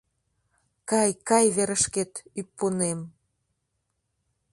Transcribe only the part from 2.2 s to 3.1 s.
ӱппунем!